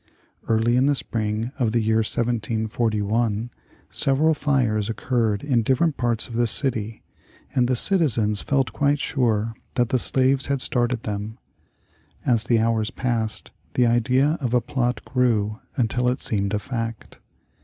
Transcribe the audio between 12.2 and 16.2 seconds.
As the hours passed, the idea of a plot grew until it